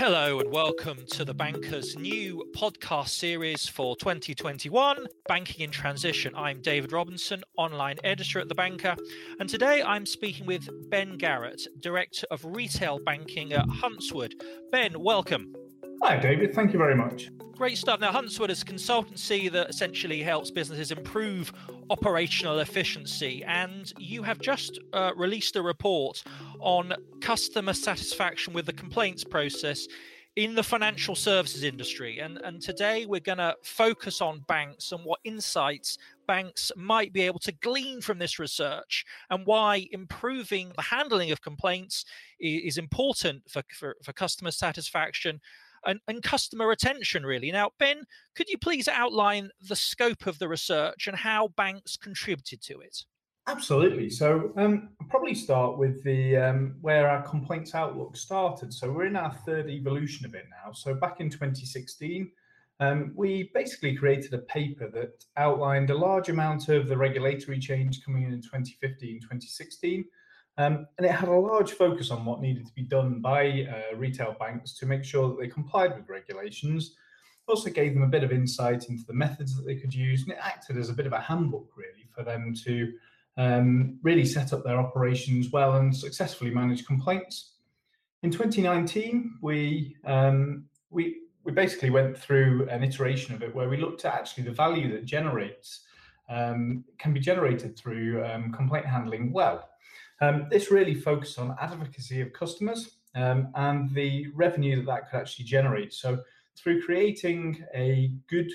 [0.00, 6.34] Hello and welcome to the Banker's new podcast series for 2021, Banking in Transition.
[6.34, 8.96] I'm David Robinson, online editor at The Banker,
[9.40, 14.32] and today I'm speaking with Ben Garratt, Director of Retail Banking at Huntswood.
[14.72, 15.54] Ben, welcome.
[16.02, 16.54] Hi, David.
[16.54, 17.28] Thank you very much.
[17.52, 18.00] Great stuff.
[18.00, 21.52] Now, Huntswood is a consultancy that essentially helps businesses improve
[21.90, 26.22] operational efficiency, and you have just uh, released a report
[26.60, 29.86] on customer satisfaction with the complaints process
[30.36, 32.20] in the financial services industry.
[32.20, 37.22] And, and today we're going to focus on banks and what insights banks might be
[37.22, 42.04] able to glean from this research and why improving the handling of complaints
[42.38, 45.40] is, important for, for, for customer satisfaction
[45.84, 47.50] and, and customer retention, really.
[47.50, 48.04] Now, Ben,
[48.36, 53.04] could you please outline the scope of the research and how banks contributed to it?
[53.50, 54.08] Absolutely.
[54.10, 58.72] So um, I'll probably start with the um, where our complaints outlook started.
[58.72, 60.70] So we're in our third evolution of it now.
[60.70, 62.30] So back in 2016,
[62.78, 68.04] um, we basically created a paper that outlined a large amount of the regulatory change
[68.04, 70.04] coming in in 2015, 2016,
[70.56, 73.96] um, and it had a large focus on what needed to be done by uh,
[73.96, 76.94] retail banks to make sure that they complied with regulations.
[77.48, 80.30] Also gave them a bit of insight into the methods that they could use, and
[80.30, 82.92] it acted as a bit of a handbook really for them to
[83.36, 87.52] um, really set up their operations well and successfully manage complaints.
[88.22, 93.78] In 2019, we um, we we basically went through an iteration of it where we
[93.78, 95.84] looked at actually the value that generates
[96.28, 99.70] um, can be generated through um, complaint handling well.
[100.20, 105.18] Um, this really focused on advocacy of customers um, and the revenue that that could
[105.18, 105.94] actually generate.
[105.94, 106.22] So
[106.56, 108.50] through creating a good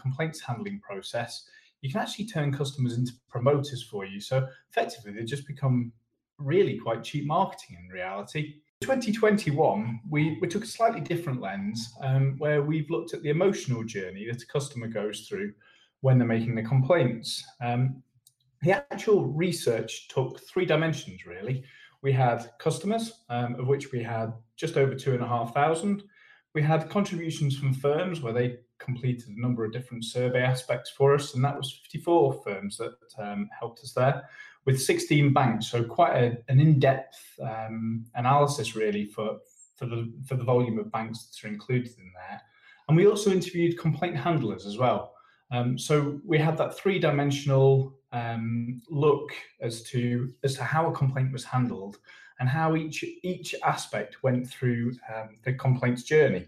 [0.00, 1.48] complaints handling process,
[1.84, 4.18] you can actually turn customers into promoters for you.
[4.18, 5.92] So effectively, they just become
[6.38, 8.54] really quite cheap marketing in reality.
[8.80, 13.84] 2021, we, we took a slightly different lens um, where we've looked at the emotional
[13.84, 15.52] journey that a customer goes through
[16.00, 17.44] when they're making the complaints.
[17.62, 18.02] Um,
[18.62, 21.64] the actual research took three dimensions really.
[22.00, 26.02] We had customers, um, of which we had just over two and a half thousand.
[26.54, 31.14] We had contributions from firms where they completed a number of different survey aspects for
[31.14, 34.28] us, and that was 54 firms that um, helped us there,
[34.64, 35.66] with 16 banks.
[35.66, 39.38] So quite a, an in-depth um, analysis really for
[39.76, 42.40] for the for the volume of banks that are included in there.
[42.88, 45.14] And we also interviewed complaint handlers as well.
[45.50, 51.32] Um, so we had that three-dimensional um, look as to as to how a complaint
[51.32, 51.98] was handled
[52.40, 56.46] and how each each aspect went through um, the complaint's journey.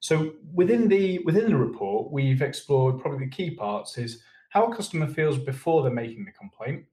[0.00, 4.76] So within the within the report, we've explored probably the key parts is how a
[4.76, 6.84] customer feels before they're making the complaint,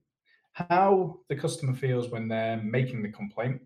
[0.52, 3.60] how the customer feels when they're making the complaint,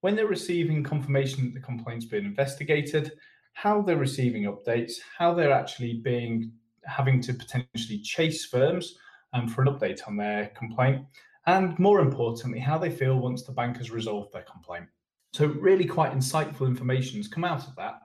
[0.00, 3.12] when they're receiving confirmation that the complaint's been investigated,
[3.52, 6.52] how they're receiving updates, how they're actually being
[6.84, 8.96] having to potentially chase firms
[9.32, 11.04] um, for an update on their complaint,
[11.46, 14.86] and more importantly, how they feel once the bank has resolved their complaint.
[15.32, 18.00] So, really quite insightful information has come out of that.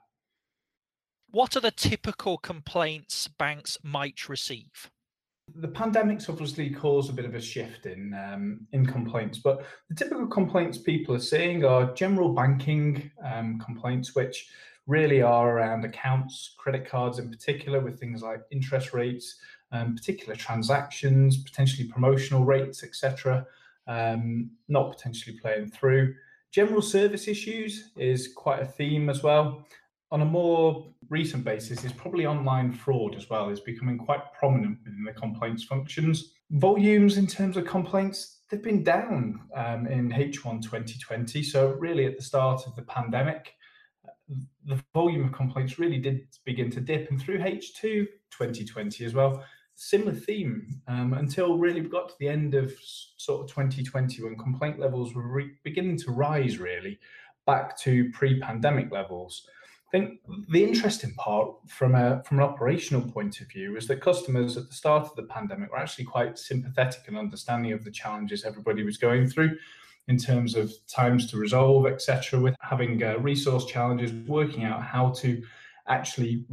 [1.31, 4.91] What are the typical complaints banks might receive?
[5.55, 9.95] The pandemic's obviously caused a bit of a shift in um, in complaints, but the
[9.95, 14.47] typical complaints people are seeing are general banking um, complaints, which
[14.87, 19.37] really are around accounts, credit cards in particular, with things like interest rates,
[19.71, 23.45] um, particular transactions, potentially promotional rates, etc.,
[23.87, 26.13] um, not potentially playing through.
[26.51, 29.65] General service issues is quite a theme as well.
[30.11, 34.77] On a more recent basis, is probably online fraud as well is becoming quite prominent
[34.83, 36.33] within the complaints functions.
[36.51, 41.41] Volumes in terms of complaints they've been down um, in H1 2020.
[41.41, 43.55] So really at the start of the pandemic,
[44.65, 49.43] the volume of complaints really did begin to dip, and through H2 2020 as well,
[49.75, 52.73] similar theme um, until really we got to the end of
[53.17, 56.99] sort of 2020 when complaint levels were re- beginning to rise really
[57.45, 59.47] back to pre-pandemic levels.
[59.87, 60.19] I think
[60.49, 64.67] the interesting part from a from an operational point of view is that customers at
[64.67, 68.83] the start of the pandemic were actually quite sympathetic and understanding of the challenges everybody
[68.83, 69.55] was going through
[70.07, 75.11] in terms of times to resolve, etc., with having uh, resource challenges, working out how
[75.11, 75.41] to
[75.87, 76.45] actually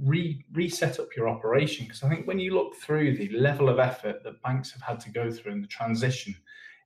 [0.00, 1.86] re- reset up your operation.
[1.86, 5.00] Because I think when you look through the level of effort that banks have had
[5.00, 6.34] to go through in the transition,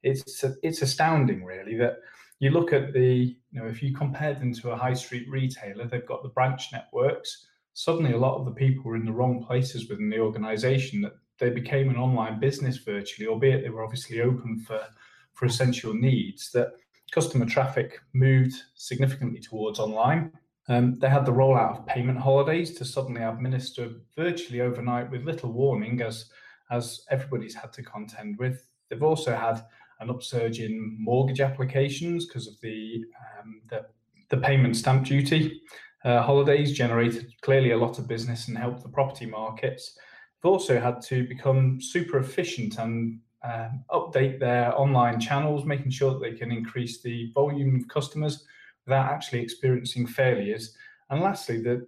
[0.03, 1.99] it's it's astounding, really, that
[2.39, 5.87] you look at the you know if you compare them to a high street retailer,
[5.87, 7.47] they've got the branch networks.
[7.75, 11.03] Suddenly, a lot of the people were in the wrong places within the organisation.
[11.03, 14.81] That they became an online business virtually, albeit they were obviously open for
[15.37, 16.50] for essential needs.
[16.50, 16.73] That
[17.12, 20.33] customer traffic moved significantly towards online
[20.69, 25.53] Um, they had the rollout of payment holidays to suddenly administer virtually overnight with little
[25.53, 26.29] warning, as
[26.71, 28.67] as everybody's had to contend with.
[28.88, 29.65] They've also had
[30.00, 33.05] an upsurge in mortgage applications because of the,
[33.39, 33.87] um, the,
[34.29, 35.62] the payment stamp duty.
[36.05, 39.97] Uh, holidays generated clearly a lot of business and helped the property markets.
[40.43, 46.12] They've also had to become super efficient and um, update their online channels, making sure
[46.12, 48.44] that they can increase the volume of customers
[48.87, 50.76] without actually experiencing failures.
[51.10, 51.87] And lastly, the,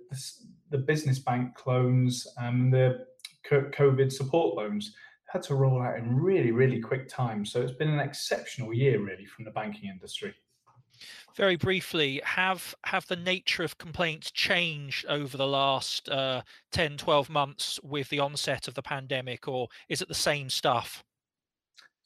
[0.71, 3.07] the, business bank loans and the
[3.51, 4.95] COVID support loans
[5.29, 7.45] had to roll out in really, really quick time.
[7.45, 10.35] So it's been an exceptional year, really, from the banking industry.
[11.37, 17.31] Very briefly, have have the nature of complaints changed over the last uh, 10, 12
[17.31, 21.05] months with the onset of the pandemic, or is it the same stuff?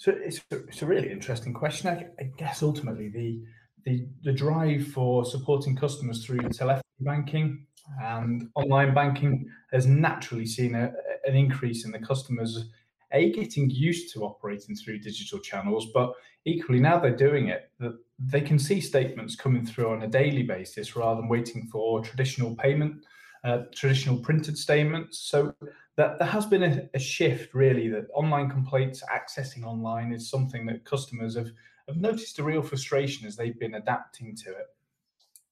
[0.02, 1.88] So it's, it's a really interesting question.
[1.88, 3.40] I, I guess ultimately the,
[3.84, 7.66] the the drive for supporting customers through telephony banking
[8.02, 10.92] and online banking has naturally seen a,
[11.24, 12.64] an increase in the customers
[13.12, 16.12] a getting used to operating through digital channels, but
[16.46, 20.42] equally now they're doing it, that they can see statements coming through on a daily
[20.42, 23.04] basis rather than waiting for traditional payment,
[23.44, 25.18] uh, traditional printed statements.
[25.18, 25.54] So
[25.96, 30.64] that there has been a, a, shift really that online complaints accessing online is something
[30.66, 31.50] that customers have,
[31.86, 34.66] have noticed a real frustration as they've been adapting to it.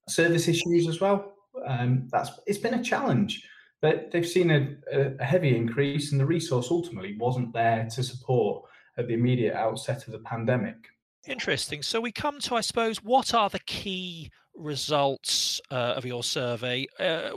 [0.09, 1.35] Service issues as well.
[1.67, 3.45] Um, that's it's been a challenge
[3.81, 8.65] but they've seen a, a, heavy increase, and the resource ultimately wasn't there to support
[8.99, 10.77] at the immediate outset of the pandemic.
[11.27, 11.83] Interesting.
[11.83, 16.87] So we come to, I suppose, what are the key results uh, of your survey?
[16.99, 17.31] Uh,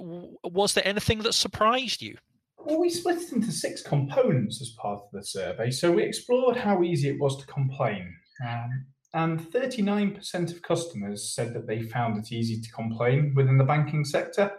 [0.43, 2.17] was there anything that surprised you?
[2.65, 5.69] Well, we split it into six components as part of the survey.
[5.69, 8.13] So we explored how easy it was to complain.
[8.47, 13.63] Um, and 39% of customers said that they found it easy to complain within the
[13.63, 14.51] banking sector.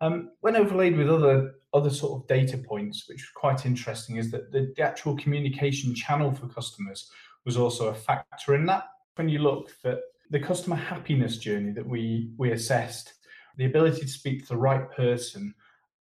[0.00, 4.30] Um, when overlaid with other other sort of data points, which was quite interesting, is
[4.32, 7.08] that the, the actual communication channel for customers
[7.44, 8.84] was also a factor in that.
[9.14, 9.98] When you look at
[10.30, 13.14] the customer happiness journey that we we assessed,
[13.56, 15.54] the ability to speak to the right person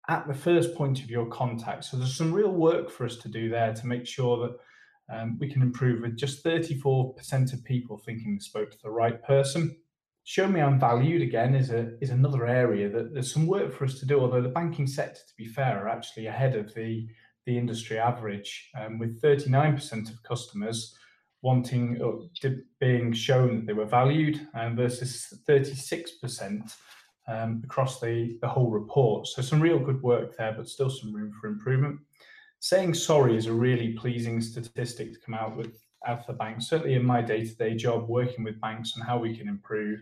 [0.07, 1.86] at the first point of your contact.
[1.86, 4.57] So there's some real work for us to do there to make sure that
[5.16, 9.22] um, we can improve with just 34% of people thinking they spoke to the right
[9.24, 9.75] person
[10.25, 13.86] show me I'm valued again is a is another area that there's some work for
[13.86, 14.19] us to do.
[14.19, 17.07] Although the banking sector, to be fair, are actually ahead of the
[17.45, 20.95] the industry average, um, with 39% of customers
[21.45, 22.27] wanting or
[22.80, 26.74] being shown that they were valued, um, versus 36%
[27.27, 29.27] um, across the the whole report.
[29.27, 32.00] So some real good work there, but still some room for improvement.
[32.59, 35.74] Saying sorry is a really pleasing statistic to come out with
[36.07, 39.48] out the bank, certainly in my day-to-day job working with banks and how we can
[39.48, 40.00] improve,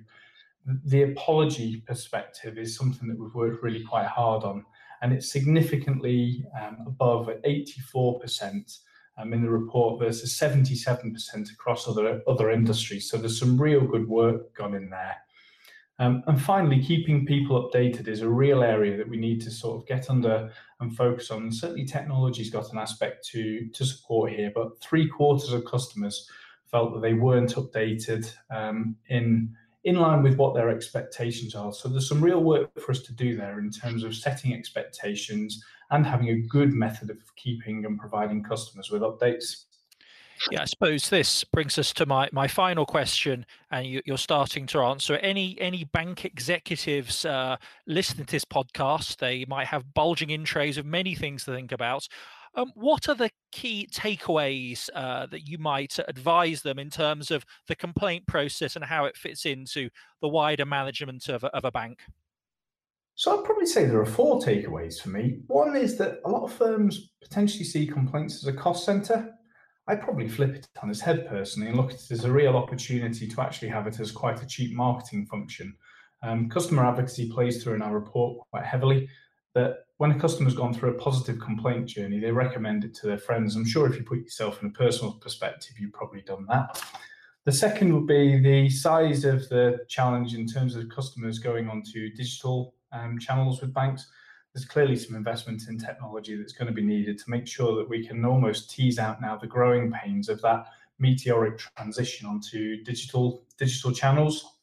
[0.85, 4.65] the apology perspective is something that we've worked really quite hard on.
[5.01, 8.65] And it's significantly um, above 84% um,
[9.17, 13.09] in the report versus 77% across other, other industries.
[13.09, 15.17] So there's some real good work gone in there.
[15.99, 19.79] Um, and finally, keeping people updated is a real area that we need to sort
[19.79, 21.43] of get under and focus on.
[21.43, 26.27] And certainly, technology's got an aspect to to support here, but three quarters of customers
[26.65, 31.73] felt that they weren't updated um, in in line with what their expectations are.
[31.73, 35.63] So there's some real work for us to do there in terms of setting expectations
[35.91, 39.65] and having a good method of keeping and providing customers with updates.
[40.51, 44.65] Yeah, I suppose this brings us to my, my final question, and you, are starting
[44.67, 45.15] to answer.
[45.17, 50.77] Any any bank executives uh, listening to this podcast, they might have bulging in trays
[50.77, 52.07] of many things to think about.
[52.55, 57.45] Um, what are the key takeaways uh, that you might advise them in terms of
[57.67, 59.89] the complaint process and how it fits into
[60.21, 61.99] the wider management of a, of a bank?
[63.15, 65.39] So I'd probably say there are four takeaways for me.
[65.47, 69.31] One is that a lot of firms potentially see complaints as a cost center.
[69.87, 72.55] I'd probably flip it on its head personally and look at it as a real
[72.55, 75.75] opportunity to actually have it as quite a cheap marketing function.
[76.23, 79.09] Um, customer advocacy plays through in our report quite heavily.
[79.55, 83.17] That when a customer's gone through a positive complaint journey, they recommend it to their
[83.17, 83.55] friends.
[83.55, 86.83] I'm sure if you put yourself in a personal perspective, you've probably done that.
[87.45, 92.09] The second would be the size of the challenge in terms of customers going onto
[92.15, 94.07] digital um, channels with banks
[94.53, 97.89] there's clearly some investment in technology that's going to be needed to make sure that
[97.89, 100.67] we can almost tease out now the growing pains of that
[100.99, 104.57] meteoric transition onto digital digital channels.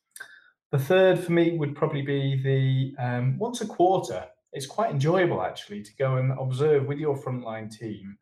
[0.71, 4.27] The third for me would probably be the um, once a quarter.
[4.53, 8.19] It's quite enjoyable actually to go and observe with your frontline team,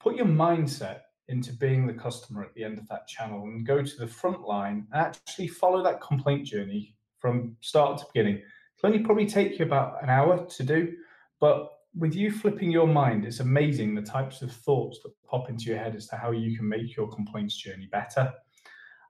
[0.00, 3.82] put your mindset into being the customer at the end of that channel and go
[3.82, 8.40] to the front line and actually follow that complaint journey from start to beginning
[8.78, 10.92] It'll only probably take you about an hour to do,
[11.40, 15.64] but with you flipping your mind, it's amazing the types of thoughts that pop into
[15.64, 18.30] your head as to how you can make your complaints journey better.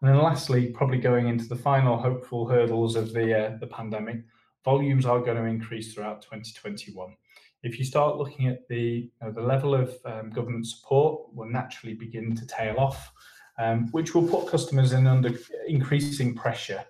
[0.01, 4.19] And then lastly, probably going into the final hopeful hurdles of the uh, the pandemic,
[4.67, 7.17] volumes are going to increase throughout 2021.
[7.63, 11.49] If you start looking at the you know, the level of um, government support, will
[11.49, 13.11] naturally begin to tail off,
[13.59, 15.33] um, which will put customers in under
[15.67, 16.85] increasing pressure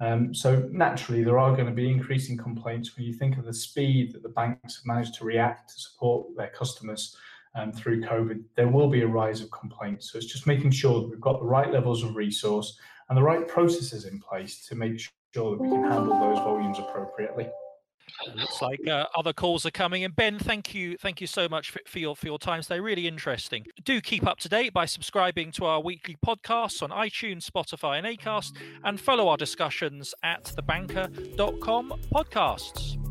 [0.00, 3.54] um, so naturally, there are going to be increasing complaints when you think of the
[3.54, 7.16] speed that the banks have managed to react to support their customers
[7.54, 8.42] um, through COVID.
[8.56, 10.12] There will be a rise of complaints.
[10.12, 12.78] So it's just making sure that we've got the right levels of resource
[13.08, 15.00] and the right processes in place to make
[15.34, 17.48] sure that we can handle those volumes appropriately.
[18.34, 20.12] Looks like uh, other calls are coming in.
[20.12, 22.80] Ben, thank you, thank you so much for, for, your for your time today.
[22.80, 23.66] Really interesting.
[23.84, 28.06] Do keep up to date by subscribing to our weekly podcasts on iTunes, Spotify, and
[28.06, 28.52] Acast,
[28.84, 33.05] and follow our discussions at thebanker.com podcasts.